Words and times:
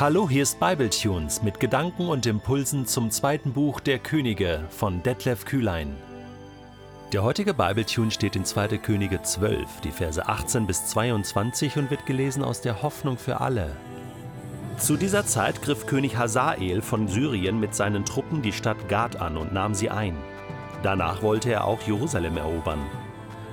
Hallo, 0.00 0.30
hier 0.30 0.44
ist 0.44 0.58
Bibletunes 0.58 1.42
mit 1.42 1.60
Gedanken 1.60 2.08
und 2.08 2.24
Impulsen 2.24 2.86
zum 2.86 3.10
zweiten 3.10 3.52
Buch 3.52 3.80
der 3.80 3.98
Könige 3.98 4.64
von 4.70 5.02
Detlef 5.02 5.44
Kühlein. 5.44 5.94
Der 7.12 7.22
heutige 7.22 7.52
Bibletune 7.52 8.10
steht 8.10 8.34
in 8.34 8.46
2. 8.46 8.78
Könige 8.78 9.20
12, 9.20 9.82
die 9.84 9.90
Verse 9.90 10.26
18 10.26 10.66
bis 10.66 10.86
22 10.86 11.76
und 11.76 11.90
wird 11.90 12.06
gelesen 12.06 12.42
aus 12.42 12.62
der 12.62 12.80
Hoffnung 12.80 13.18
für 13.18 13.42
alle. 13.42 13.76
Zu 14.78 14.96
dieser 14.96 15.26
Zeit 15.26 15.60
griff 15.60 15.84
König 15.84 16.16
Hazael 16.16 16.80
von 16.80 17.06
Syrien 17.06 17.60
mit 17.60 17.74
seinen 17.74 18.06
Truppen 18.06 18.40
die 18.40 18.54
Stadt 18.54 18.88
Gad 18.88 19.20
an 19.20 19.36
und 19.36 19.52
nahm 19.52 19.74
sie 19.74 19.90
ein. 19.90 20.16
Danach 20.82 21.20
wollte 21.20 21.52
er 21.52 21.66
auch 21.66 21.82
Jerusalem 21.82 22.38
erobern. 22.38 22.80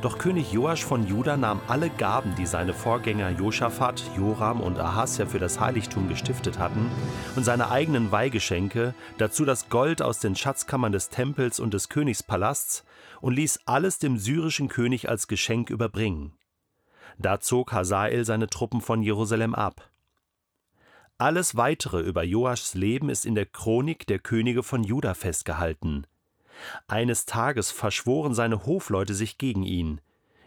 Doch 0.02 0.20
König 0.20 0.52
Joasch 0.54 0.86
von 0.86 1.08
Juda 1.08 1.38
nahm 1.38 1.60
alle 1.68 1.90
Gaben, 1.90 2.36
die 2.36 2.46
seine 2.46 2.76
Vorgänger 2.76 3.32
Josaphat, 3.32 4.04
Joram 4.16 4.62
und 4.62 4.78
Ahasja 4.78 5.26
für 5.26 5.40
das 5.40 5.60
Heiligtum 5.60 6.08
gestiftet 6.08 6.60
hatten, 6.60 6.92
und 7.36 7.44
seine 7.44 7.72
eigenen 7.72 8.12
Weihgeschenke, 8.12 8.94
dazu 9.18 9.44
das 9.44 9.70
Gold 9.70 10.04
aus 10.04 10.20
den 10.20 10.36
Schatzkammern 10.36 10.92
des 10.92 11.10
Tempels 11.10 11.60
und 11.60 11.74
des 11.74 11.90
Königspalasts, 11.90 12.86
und 13.22 13.34
ließ 13.34 13.62
alles 13.66 13.98
dem 13.98 14.20
syrischen 14.20 14.68
König 14.68 15.10
als 15.10 15.28
Geschenk 15.28 15.72
überbringen. 15.72 16.34
Da 17.18 17.40
zog 17.40 17.72
Hazael 17.72 18.24
seine 18.24 18.48
Truppen 18.48 18.82
von 18.82 19.02
Jerusalem 19.02 19.56
ab. 19.56 19.90
Alles 21.18 21.58
weitere 21.58 22.02
über 22.02 22.24
Joaschs 22.24 22.76
Leben 22.76 23.10
ist 23.10 23.26
in 23.26 23.34
der 23.34 23.48
Chronik 23.48 24.06
der 24.06 24.20
Könige 24.20 24.62
von 24.62 24.84
Juda 24.84 25.16
festgehalten. 25.16 26.06
Eines 26.88 27.26
Tages 27.26 27.72
verschworen 27.72 28.34
seine 28.34 28.66
Hofleute 28.66 29.14
sich 29.14 29.38
gegen 29.38 29.64
ihn. 29.64 30.02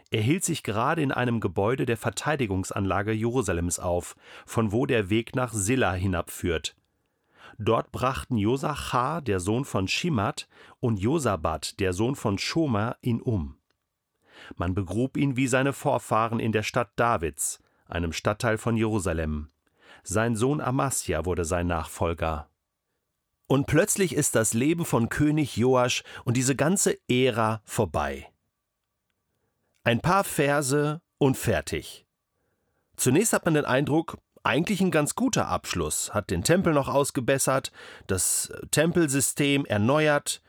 Er 0.09 0.21
hielt 0.21 0.43
sich 0.43 0.63
gerade 0.63 1.01
in 1.01 1.11
einem 1.11 1.39
Gebäude 1.39 1.85
der 1.85 1.97
Verteidigungsanlage 1.97 3.13
Jerusalems 3.13 3.79
auf, 3.79 4.15
von 4.45 4.71
wo 4.71 4.85
der 4.85 5.09
Weg 5.09 5.35
nach 5.35 5.53
Silla 5.53 5.93
hinabführt. 5.93 6.75
Dort 7.57 7.91
brachten 7.91 8.37
Josachar, 8.37 9.21
der 9.21 9.39
Sohn 9.39 9.65
von 9.65 9.87
Schimat, 9.87 10.49
und 10.79 10.99
Josabat, 10.99 11.79
der 11.79 11.93
Sohn 11.93 12.15
von 12.15 12.37
Schomer, 12.37 12.97
ihn 13.01 13.21
um. 13.21 13.57
Man 14.55 14.73
begrub 14.73 15.15
ihn 15.15 15.37
wie 15.37 15.47
seine 15.47 15.71
Vorfahren 15.71 16.39
in 16.39 16.51
der 16.51 16.63
Stadt 16.63 16.91
Davids, 16.97 17.59
einem 17.85 18.13
Stadtteil 18.13 18.57
von 18.57 18.75
Jerusalem. 18.75 19.49
Sein 20.03 20.35
Sohn 20.35 20.59
Amasja 20.59 21.25
wurde 21.25 21.45
sein 21.45 21.67
Nachfolger. 21.67 22.50
Und 23.51 23.67
plötzlich 23.67 24.15
ist 24.15 24.35
das 24.35 24.53
Leben 24.53 24.85
von 24.85 25.09
König 25.09 25.57
Joasch 25.57 26.03
und 26.23 26.37
diese 26.37 26.55
ganze 26.55 26.97
Ära 27.09 27.61
vorbei. 27.65 28.31
Ein 29.83 29.99
paar 29.99 30.23
Verse 30.23 31.01
und 31.17 31.35
fertig. 31.35 32.05
Zunächst 32.95 33.33
hat 33.33 33.43
man 33.43 33.55
den 33.55 33.65
Eindruck, 33.65 34.19
eigentlich 34.41 34.79
ein 34.79 34.89
ganz 34.89 35.15
guter 35.15 35.49
Abschluss, 35.49 36.13
hat 36.13 36.29
den 36.29 36.45
Tempel 36.45 36.71
noch 36.71 36.87
ausgebessert, 36.87 37.73
das 38.07 38.53
Tempelsystem 38.71 39.65
erneuert, 39.65 40.41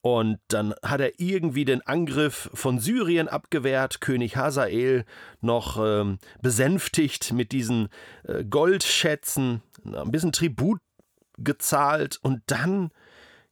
und 0.00 0.38
dann 0.48 0.74
hat 0.82 1.00
er 1.02 1.20
irgendwie 1.20 1.66
den 1.66 1.82
Angriff 1.82 2.48
von 2.54 2.78
Syrien 2.78 3.28
abgewehrt, 3.28 4.00
König 4.00 4.38
Hazael 4.38 5.04
noch 5.42 5.76
ähm, 5.84 6.18
besänftigt 6.40 7.34
mit 7.34 7.52
diesen 7.52 7.90
äh, 8.22 8.42
Goldschätzen, 8.42 9.60
ein 9.84 10.10
bisschen 10.10 10.32
Tribut 10.32 10.78
gezahlt 11.38 12.18
und 12.22 12.42
dann, 12.46 12.90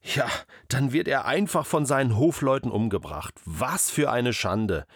ja, 0.03 0.29
dann 0.69 0.93
wird 0.93 1.09
er 1.09 1.25
einfach 1.25 1.67
von 1.67 1.87
seinen 1.87 2.17
Hofleuten 2.17 2.71
umgebracht. 2.71 3.35
Was 3.45 3.91
für 3.91 4.11
eine 4.11 4.33
Schande. 4.33 4.87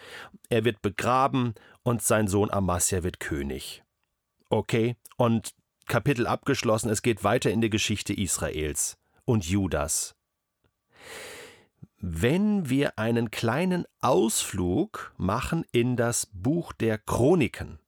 Er 0.48 0.64
wird 0.64 0.82
begraben 0.82 1.54
und 1.82 2.02
sein 2.02 2.28
Sohn 2.28 2.50
Amasja 2.50 3.02
wird 3.02 3.20
König. 3.20 3.82
Okay, 4.48 4.96
und 5.16 5.54
Kapitel 5.86 6.26
abgeschlossen, 6.26 6.90
es 6.90 7.02
geht 7.02 7.24
weiter 7.24 7.50
in 7.50 7.60
die 7.60 7.70
Geschichte 7.70 8.12
Israels 8.12 8.96
und 9.24 9.44
Judas. 9.44 10.14
Wenn 11.98 12.70
wir 12.70 12.98
einen 12.98 13.30
kleinen 13.30 13.84
Ausflug 14.00 15.12
machen 15.16 15.64
in 15.72 15.96
das 15.96 16.30
Buch 16.32 16.72
der 16.72 16.96
Chroniken, 16.96 17.78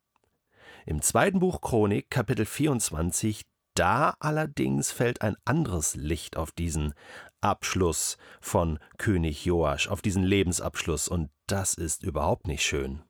im 0.84 1.00
zweiten 1.00 1.38
Buch 1.38 1.60
Chronik, 1.60 2.10
Kapitel 2.10 2.44
24, 2.44 3.42
da 3.74 4.16
allerdings 4.20 4.92
fällt 4.92 5.22
ein 5.22 5.36
anderes 5.44 5.94
Licht 5.94 6.36
auf 6.36 6.52
diesen 6.52 6.94
Abschluss 7.40 8.16
von 8.40 8.78
König 8.98 9.44
Joasch, 9.44 9.88
auf 9.88 10.02
diesen 10.02 10.22
Lebensabschluss, 10.22 11.08
und 11.08 11.30
das 11.46 11.74
ist 11.74 12.02
überhaupt 12.02 12.46
nicht 12.46 12.62
schön. 12.62 13.02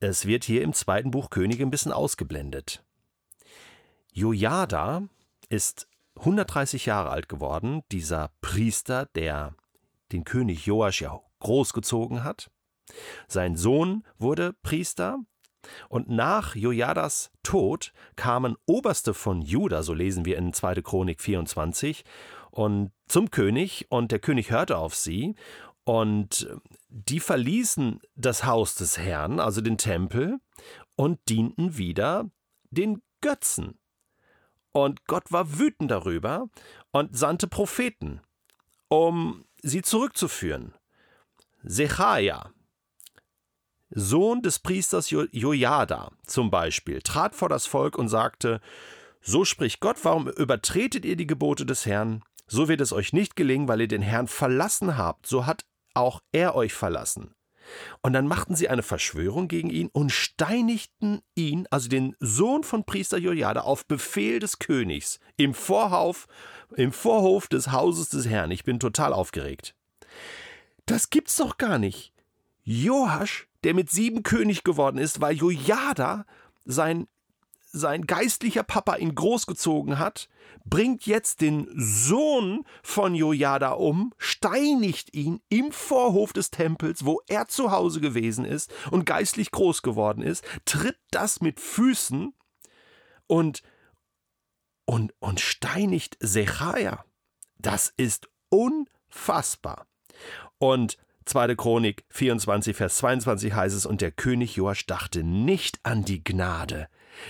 Es 0.00 0.26
wird 0.26 0.44
hier 0.44 0.62
im 0.62 0.72
zweiten 0.72 1.10
Buch 1.10 1.30
Könige 1.30 1.64
ein 1.64 1.70
bisschen 1.70 1.92
ausgeblendet. 1.92 2.84
Jojada 4.12 5.02
ist 5.48 5.88
130 6.16 6.86
Jahre 6.86 7.10
alt 7.10 7.28
geworden, 7.28 7.82
dieser 7.92 8.30
Priester, 8.40 9.06
der 9.14 9.54
den 10.12 10.24
König 10.24 10.66
Joasch 10.66 11.02
ja 11.02 11.20
großgezogen 11.40 12.24
hat. 12.24 12.50
Sein 13.28 13.56
Sohn 13.56 14.04
wurde 14.18 14.54
Priester, 14.62 15.18
und 15.88 16.08
nach 16.08 16.54
Jojadas 16.54 17.30
Tod 17.42 17.92
kamen 18.16 18.56
Oberste 18.66 19.14
von 19.14 19.42
Juda, 19.42 19.82
so 19.82 19.94
lesen 19.94 20.24
wir 20.24 20.36
in 20.36 20.52
2. 20.52 20.82
Chronik 20.82 21.20
24, 21.20 22.04
und 22.50 22.92
zum 23.06 23.30
König, 23.30 23.86
und 23.90 24.12
der 24.12 24.18
König 24.18 24.50
hörte 24.50 24.78
auf 24.78 24.94
sie, 24.94 25.34
und 25.84 26.48
die 26.88 27.20
verließen 27.20 28.00
das 28.14 28.44
Haus 28.44 28.74
des 28.74 28.98
Herrn, 28.98 29.40
also 29.40 29.60
den 29.60 29.78
Tempel, 29.78 30.38
und 30.96 31.18
dienten 31.28 31.78
wieder 31.78 32.30
den 32.70 33.02
Götzen. 33.20 33.78
Und 34.72 35.06
Gott 35.06 35.32
war 35.32 35.58
wütend 35.58 35.90
darüber 35.90 36.48
und 36.90 37.16
sandte 37.16 37.46
Propheten, 37.46 38.20
um 38.88 39.44
sie 39.62 39.82
zurückzuführen. 39.82 40.74
Sechaja, 41.62 42.52
Sohn 43.90 44.42
des 44.42 44.58
Priesters 44.58 45.10
jo 45.10 45.24
Jojada 45.32 46.12
zum 46.26 46.50
Beispiel, 46.50 47.00
trat 47.02 47.34
vor 47.34 47.48
das 47.48 47.66
Volk 47.66 47.96
und 47.96 48.08
sagte, 48.08 48.60
So 49.20 49.44
spricht 49.44 49.80
Gott, 49.80 49.96
warum 50.02 50.28
übertretet 50.28 51.04
ihr 51.04 51.16
die 51.16 51.26
Gebote 51.26 51.64
des 51.64 51.86
Herrn? 51.86 52.22
So 52.46 52.68
wird 52.68 52.80
es 52.80 52.92
euch 52.92 53.12
nicht 53.12 53.36
gelingen, 53.36 53.68
weil 53.68 53.82
ihr 53.82 53.88
den 53.88 54.02
Herrn 54.02 54.26
verlassen 54.26 54.96
habt, 54.96 55.26
so 55.26 55.46
hat 55.46 55.64
auch 55.94 56.20
er 56.32 56.54
euch 56.54 56.72
verlassen. 56.72 57.34
Und 58.02 58.14
dann 58.14 58.26
machten 58.26 58.54
sie 58.54 58.68
eine 58.68 58.82
Verschwörung 58.82 59.48
gegen 59.48 59.70
ihn 59.70 59.90
und 59.92 60.10
steinigten 60.10 61.20
ihn, 61.34 61.66
also 61.70 61.88
den 61.88 62.16
Sohn 62.18 62.64
von 62.64 62.84
Priester 62.84 63.18
Jojada, 63.18 63.60
auf 63.60 63.86
Befehl 63.86 64.38
des 64.38 64.58
Königs 64.58 65.20
im 65.36 65.54
Vorhof, 65.54 66.26
im 66.76 66.92
Vorhof 66.92 67.48
des 67.48 67.70
Hauses 67.72 68.08
des 68.08 68.26
Herrn. 68.26 68.50
Ich 68.50 68.64
bin 68.64 68.80
total 68.80 69.12
aufgeregt. 69.12 69.74
Das 70.86 71.10
gibt's 71.10 71.36
doch 71.36 71.58
gar 71.58 71.78
nicht. 71.78 72.12
Joasch 72.68 73.48
der 73.64 73.74
mit 73.74 73.90
sieben 73.90 74.22
König 74.22 74.64
geworden 74.64 74.98
ist, 74.98 75.20
weil 75.20 75.36
Jojada, 75.36 76.24
sein, 76.64 77.08
sein 77.60 78.06
geistlicher 78.06 78.62
Papa, 78.62 78.96
ihn 78.96 79.14
großgezogen 79.14 79.98
hat, 79.98 80.28
bringt 80.64 81.06
jetzt 81.06 81.40
den 81.40 81.68
Sohn 81.74 82.64
von 82.82 83.14
Jojada 83.14 83.70
um, 83.70 84.12
steinigt 84.18 85.14
ihn 85.14 85.40
im 85.48 85.72
Vorhof 85.72 86.32
des 86.32 86.50
Tempels, 86.50 87.04
wo 87.04 87.20
er 87.26 87.48
zu 87.48 87.70
Hause 87.70 88.00
gewesen 88.00 88.44
ist 88.44 88.70
und 88.90 89.06
geistlich 89.06 89.50
groß 89.50 89.82
geworden 89.82 90.22
ist, 90.22 90.44
tritt 90.64 90.98
das 91.10 91.40
mit 91.40 91.60
Füßen 91.60 92.32
und, 93.26 93.62
und, 94.84 95.14
und 95.18 95.40
steinigt 95.40 96.16
Sechaja. 96.20 97.04
Das 97.58 97.92
ist 97.96 98.28
unfassbar. 98.50 99.86
Und 100.58 100.96
2. 101.28 101.56
Chronik 101.56 102.04
24, 102.08 102.74
Vers 102.74 102.96
22 102.96 103.52
heißt 103.52 103.76
es, 103.76 103.84
und 103.84 104.00
der 104.00 104.10
König 104.10 104.56
Joasch 104.56 104.86
dachte 104.86 105.22
nicht 105.22 105.78
an 105.82 106.02
die 106.02 106.24
Gnade, 106.24 106.88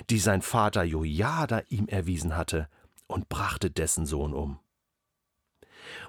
die 0.08 0.20
sein 0.20 0.40
Vater 0.40 0.84
Jojada 0.84 1.62
ihm 1.68 1.88
erwiesen 1.88 2.36
hatte, 2.36 2.68
und 3.08 3.28
brachte 3.28 3.70
dessen 3.70 4.06
Sohn 4.06 4.34
um. 4.34 4.60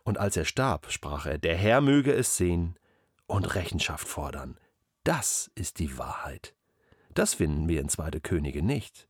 Und 0.04 0.20
als 0.20 0.38
er 0.38 0.46
starb, 0.46 0.92
sprach 0.92 1.26
er, 1.26 1.38
der 1.38 1.56
Herr 1.56 1.82
möge 1.82 2.14
es 2.14 2.38
sehen 2.38 2.78
und 3.26 3.56
Rechenschaft 3.56 4.08
fordern. 4.08 4.60
Das 5.04 5.50
ist 5.56 5.80
die 5.80 5.98
Wahrheit. 5.98 6.54
Das 7.16 7.36
finden 7.36 7.68
wir 7.68 7.82
in 7.82 7.90
2. 7.90 8.12
Könige 8.20 8.62
nicht. 8.62 9.08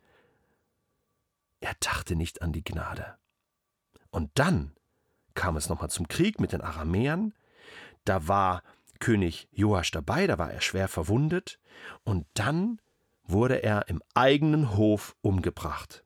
Er 1.59 1.73
dachte 1.79 2.15
nicht 2.15 2.41
an 2.41 2.53
die 2.53 2.63
Gnade. 2.63 3.17
Und 4.09 4.31
dann 4.35 4.71
kam 5.33 5.57
es 5.57 5.67
nochmal 5.67 5.89
zum 5.89 6.07
Krieg 6.07 6.39
mit 6.39 6.53
den 6.53 6.61
Aramäern, 6.61 7.33
da 8.05 8.27
war 8.27 8.63
König 8.99 9.47
Joasch 9.51 9.91
dabei, 9.91 10.27
da 10.27 10.37
war 10.37 10.51
er 10.51 10.61
schwer 10.61 10.87
verwundet, 10.87 11.59
und 12.03 12.25
dann 12.33 12.79
wurde 13.23 13.63
er 13.63 13.87
im 13.87 14.01
eigenen 14.13 14.75
Hof 14.75 15.15
umgebracht. 15.21 16.03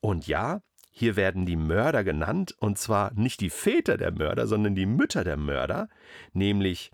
Und 0.00 0.26
ja, 0.26 0.62
hier 0.90 1.16
werden 1.16 1.44
die 1.44 1.56
Mörder 1.56 2.04
genannt, 2.04 2.54
und 2.58 2.78
zwar 2.78 3.12
nicht 3.14 3.40
die 3.40 3.50
Väter 3.50 3.96
der 3.96 4.12
Mörder, 4.12 4.46
sondern 4.46 4.74
die 4.74 4.86
Mütter 4.86 5.24
der 5.24 5.36
Mörder, 5.36 5.88
nämlich 6.32 6.90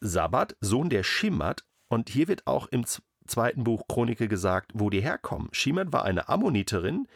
Sabbat, 0.00 0.56
Sohn 0.60 0.88
der 0.88 1.02
Schimmert, 1.02 1.64
und 1.88 2.08
hier 2.08 2.28
wird 2.28 2.46
auch 2.46 2.68
im 2.68 2.86
zweiten 3.26 3.64
Buch 3.64 3.86
Chroniker 3.88 4.26
gesagt, 4.26 4.72
wo 4.74 4.88
die 4.88 5.02
herkommen. 5.02 5.48
Schimat 5.52 5.92
war 5.92 6.04
eine 6.04 6.28
Ammoniterin 6.28 7.06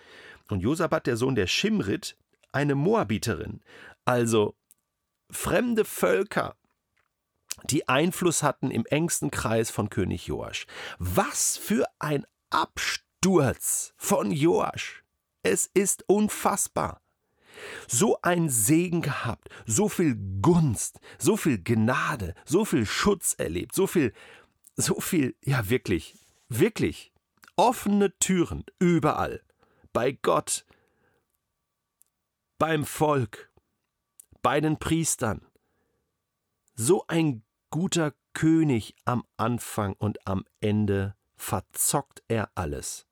und 0.51 0.61
Josabat, 0.61 1.07
der 1.07 1.17
Sohn 1.17 1.35
der 1.35 1.47
Schimrit, 1.47 2.17
eine 2.53 2.75
Moabiterin. 2.75 3.63
Also 4.05 4.55
fremde 5.31 5.85
Völker, 5.85 6.57
die 7.65 7.89
Einfluss 7.89 8.43
hatten 8.43 8.71
im 8.71 8.87
engsten 8.87 9.31
Kreis 9.31 9.71
von 9.71 9.91
König 9.91 10.27
Joasch. 10.27 10.67
Was 10.99 11.57
für 11.57 11.87
ein 11.99 12.27
Absturz 12.51 13.93
von 13.97 14.31
Joasch. 14.31 15.03
Es 15.43 15.71
ist 15.73 16.05
unfassbar. 16.09 17.01
So 17.89 18.19
ein 18.23 18.49
Segen 18.51 19.01
gehabt, 19.01 19.49
so 19.65 19.89
viel 19.89 20.17
Gunst, 20.43 21.01
so 21.19 21.37
viel 21.37 21.63
Gnade, 21.63 22.35
so 22.45 22.65
viel 22.65 22.85
Schutz 22.85 23.35
erlebt, 23.35 23.75
so 23.75 23.87
viel, 23.87 24.13
so 24.77 25.01
viel, 25.01 25.35
ja 25.43 25.69
wirklich, 25.71 26.19
wirklich, 26.49 27.13
offene 27.57 28.17
Türen 28.19 28.65
überall. 28.79 29.43
Bei 29.93 30.13
Gott, 30.13 30.67
beim 32.59 32.85
Volk, 32.85 33.51
bei 34.43 34.61
den 34.61 34.79
Priestern. 34.79 35.47
So 36.75 37.07
ein 37.07 37.43
guter 37.71 38.13
König 38.33 38.95
am 39.05 39.25
Anfang 39.37 39.95
und 39.95 40.27
am 40.27 40.45
Ende 40.61 41.15
verzockt 41.37 42.23
er 42.29 42.51
alles 42.55 43.07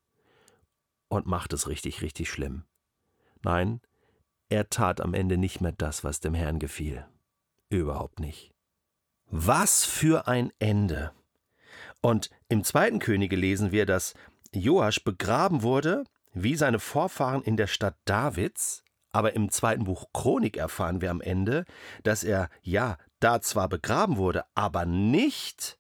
und 1.08 1.26
macht 1.26 1.52
es 1.52 1.68
richtig, 1.68 2.02
richtig 2.02 2.30
schlimm. 2.30 2.64
Nein, 3.42 3.80
er 4.48 4.70
tat 4.70 5.00
am 5.00 5.14
Ende 5.14 5.36
nicht 5.36 5.60
mehr 5.60 5.72
das, 5.72 6.04
was 6.04 6.20
dem 6.20 6.34
Herrn 6.34 6.58
gefiel. 6.58 7.06
Überhaupt 7.70 8.20
nicht. 8.20 8.52
Was 9.26 9.84
für 9.84 10.28
ein 10.28 10.52
Ende. 10.58 11.12
Und 12.00 12.30
im 12.48 12.64
zweiten 12.64 12.98
Könige 12.98 13.36
lesen 13.36 13.72
wir, 13.72 13.86
dass 13.86 14.14
Joasch 14.52 15.02
begraben 15.04 15.62
wurde, 15.62 16.04
wie 16.32 16.56
seine 16.56 16.78
Vorfahren 16.78 17.42
in 17.42 17.56
der 17.56 17.66
Stadt 17.66 17.96
Davids, 18.04 18.84
aber 19.12 19.34
im 19.34 19.50
zweiten 19.50 19.84
Buch 19.84 20.06
Chronik 20.12 20.56
erfahren 20.56 21.00
wir 21.00 21.10
am 21.10 21.20
Ende, 21.20 21.64
dass 22.02 22.24
er 22.24 22.48
ja 22.62 22.98
da 23.24 23.40
zwar 23.40 23.70
begraben 23.70 24.18
wurde, 24.18 24.44
aber 24.54 24.84
nicht 24.84 25.78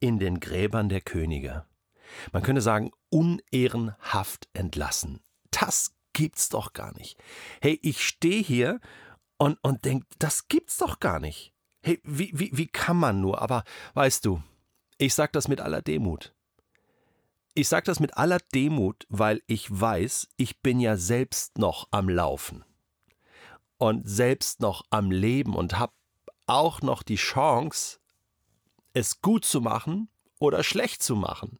in 0.00 0.18
den 0.18 0.40
Gräbern 0.40 0.88
der 0.88 1.00
Könige. 1.00 1.64
Man 2.32 2.42
könnte 2.42 2.60
sagen, 2.60 2.90
unehrenhaft 3.10 4.48
entlassen. 4.54 5.20
Das 5.52 5.94
gibt's 6.12 6.48
doch 6.48 6.72
gar 6.72 6.92
nicht. 6.98 7.16
Hey, 7.60 7.78
ich 7.82 8.04
stehe 8.04 8.42
hier 8.42 8.80
und, 9.38 9.56
und 9.62 9.84
denke, 9.84 10.06
das 10.18 10.48
gibt's 10.48 10.78
doch 10.78 10.98
gar 10.98 11.20
nicht. 11.20 11.52
Hey, 11.80 12.00
wie, 12.02 12.32
wie, 12.34 12.50
wie 12.52 12.66
kann 12.66 12.96
man 12.96 13.20
nur? 13.20 13.40
Aber 13.40 13.62
weißt 13.94 14.24
du, 14.24 14.42
ich 14.98 15.14
sag 15.14 15.32
das 15.32 15.46
mit 15.46 15.60
aller 15.60 15.82
Demut. 15.82 16.34
Ich 17.54 17.68
sag 17.68 17.84
das 17.84 18.00
mit 18.00 18.16
aller 18.16 18.38
Demut, 18.52 19.06
weil 19.08 19.42
ich 19.46 19.68
weiß, 19.70 20.28
ich 20.36 20.60
bin 20.60 20.80
ja 20.80 20.96
selbst 20.96 21.56
noch 21.56 21.86
am 21.92 22.08
Laufen 22.08 22.64
und 23.78 24.08
selbst 24.08 24.60
noch 24.60 24.84
am 24.90 25.12
Leben 25.12 25.54
und 25.54 25.78
habe 25.78 25.92
auch 26.50 26.82
noch 26.82 27.02
die 27.02 27.16
Chance, 27.16 27.98
es 28.92 29.20
gut 29.20 29.44
zu 29.44 29.60
machen 29.60 30.08
oder 30.38 30.62
schlecht 30.62 31.02
zu 31.02 31.16
machen. 31.16 31.58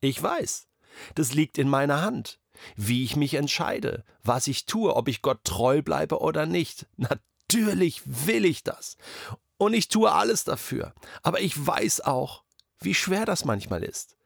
Ich 0.00 0.22
weiß, 0.22 0.68
das 1.14 1.34
liegt 1.34 1.58
in 1.58 1.68
meiner 1.68 2.02
Hand, 2.02 2.40
wie 2.76 3.04
ich 3.04 3.16
mich 3.16 3.34
entscheide, 3.34 4.04
was 4.22 4.46
ich 4.46 4.66
tue, 4.66 4.94
ob 4.94 5.08
ich 5.08 5.22
Gott 5.22 5.44
treu 5.44 5.82
bleibe 5.82 6.20
oder 6.20 6.46
nicht. 6.46 6.86
Natürlich 6.96 8.02
will 8.04 8.44
ich 8.44 8.62
das. 8.62 8.96
Und 9.56 9.74
ich 9.74 9.88
tue 9.88 10.10
alles 10.10 10.44
dafür. 10.44 10.94
Aber 11.22 11.40
ich 11.40 11.66
weiß 11.66 12.02
auch, 12.02 12.42
wie 12.80 12.94
schwer 12.94 13.24
das 13.24 13.44
manchmal 13.44 13.84
ist. 13.84 14.16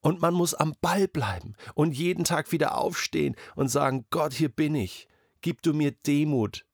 Und 0.00 0.20
man 0.20 0.34
muss 0.34 0.54
am 0.54 0.74
Ball 0.80 1.08
bleiben 1.08 1.54
und 1.74 1.92
jeden 1.92 2.24
Tag 2.24 2.52
wieder 2.52 2.76
aufstehen 2.76 3.36
und 3.54 3.68
sagen, 3.68 4.06
Gott, 4.10 4.32
hier 4.32 4.50
bin 4.50 4.74
ich 4.74 5.08
gib 5.44 5.60
du 5.60 5.74
mir 5.74 5.92
Demut. 5.92 6.64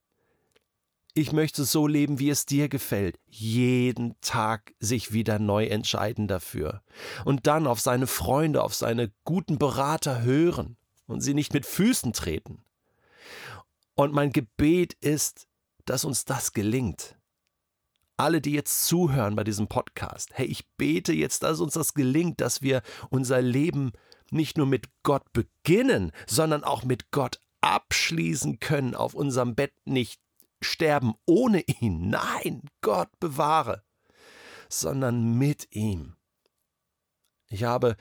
Ich 1.14 1.32
möchte 1.32 1.64
so 1.64 1.86
leben, 1.86 2.18
wie 2.20 2.30
es 2.30 2.46
dir 2.46 2.68
gefällt. 2.68 3.18
Jeden 3.26 4.14
Tag 4.20 4.74
sich 4.78 5.12
wieder 5.12 5.38
neu 5.38 5.66
entscheiden 5.66 6.28
dafür. 6.28 6.82
Und 7.24 7.46
dann 7.46 7.66
auf 7.66 7.80
seine 7.80 8.06
Freunde, 8.06 8.62
auf 8.62 8.74
seine 8.74 9.10
guten 9.24 9.58
Berater 9.58 10.22
hören 10.22 10.76
und 11.06 11.20
sie 11.20 11.34
nicht 11.34 11.52
mit 11.52 11.66
Füßen 11.66 12.12
treten. 12.12 12.62
Und 13.94 14.12
mein 14.14 14.32
Gebet 14.32 14.94
ist, 15.00 15.48
dass 15.84 16.04
uns 16.04 16.24
das 16.24 16.52
gelingt. 16.52 17.16
Alle, 18.16 18.40
die 18.40 18.52
jetzt 18.52 18.86
zuhören 18.86 19.34
bei 19.34 19.44
diesem 19.44 19.66
Podcast, 19.66 20.30
hey, 20.34 20.46
ich 20.46 20.68
bete 20.76 21.12
jetzt, 21.12 21.42
dass 21.42 21.60
uns 21.60 21.72
das 21.72 21.94
gelingt, 21.94 22.40
dass 22.40 22.62
wir 22.62 22.82
unser 23.08 23.42
Leben 23.42 23.92
nicht 24.30 24.56
nur 24.56 24.66
mit 24.66 24.88
Gott 25.02 25.24
beginnen, 25.32 26.12
sondern 26.26 26.62
auch 26.62 26.84
mit 26.84 27.10
Gott 27.10 27.40
abschließen 27.62 28.60
können, 28.60 28.94
auf 28.94 29.14
unserem 29.14 29.54
Bett 29.54 29.72
nicht 29.84 30.20
sterben 30.60 31.14
ohne 31.26 31.60
ihn, 31.60 32.10
nein, 32.10 32.62
Gott 32.80 33.08
bewahre, 33.18 33.82
sondern 34.68 35.38
mit 35.38 35.74
ihm. 35.74 36.16
Ich 37.48 37.64
habe 37.64 37.96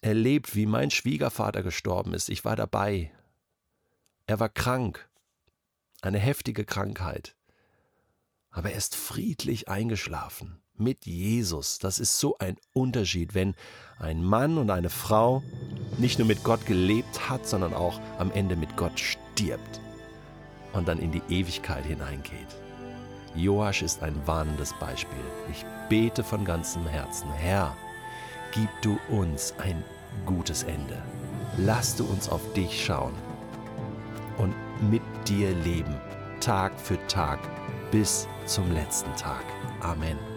erlebt, 0.00 0.54
wie 0.54 0.66
mein 0.66 0.90
Schwiegervater 0.90 1.62
gestorben 1.62 2.14
ist. 2.14 2.28
Ich 2.30 2.44
war 2.44 2.56
dabei. 2.56 3.12
Er 4.26 4.40
war 4.40 4.48
krank, 4.48 5.10
eine 6.00 6.18
heftige 6.18 6.64
Krankheit. 6.64 7.36
Aber 8.50 8.70
er 8.70 8.78
ist 8.78 8.96
friedlich 8.96 9.68
eingeschlafen 9.68 10.62
mit 10.74 11.04
Jesus. 11.04 11.78
Das 11.78 11.98
ist 11.98 12.18
so 12.18 12.38
ein 12.38 12.56
Unterschied, 12.72 13.34
wenn 13.34 13.54
ein 13.98 14.24
Mann 14.24 14.56
und 14.56 14.70
eine 14.70 14.90
Frau 14.90 15.42
nicht 15.98 16.18
nur 16.18 16.26
mit 16.26 16.42
Gott 16.42 16.64
gelebt 16.64 17.28
hat, 17.28 17.46
sondern 17.46 17.74
auch 17.74 18.00
am 18.18 18.32
Ende 18.32 18.56
mit 18.56 18.76
Gott 18.76 18.98
stirbt 18.98 19.80
und 20.72 20.88
dann 20.88 20.98
in 20.98 21.12
die 21.12 21.22
Ewigkeit 21.28 21.84
hineingeht. 21.84 22.48
Joasch 23.34 23.82
ist 23.82 24.02
ein 24.02 24.14
warnendes 24.26 24.74
Beispiel. 24.80 25.18
Ich 25.50 25.64
bete 25.88 26.24
von 26.24 26.44
ganzem 26.44 26.86
Herzen, 26.86 27.32
Herr, 27.32 27.76
gib 28.52 28.68
du 28.82 28.98
uns 29.08 29.54
ein 29.58 29.84
gutes 30.26 30.64
Ende. 30.64 31.00
Lass 31.56 31.96
du 31.96 32.04
uns 32.04 32.28
auf 32.28 32.40
dich 32.54 32.84
schauen 32.84 33.14
und 34.38 34.54
mit 34.90 35.02
dir 35.26 35.54
leben, 35.64 35.94
Tag 36.40 36.72
für 36.80 36.98
Tag 37.06 37.38
bis 37.90 38.26
zum 38.46 38.72
letzten 38.72 39.14
Tag. 39.16 39.44
Amen. 39.80 40.29